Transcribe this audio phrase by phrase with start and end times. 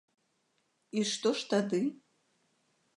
[0.97, 1.85] І што ж тады?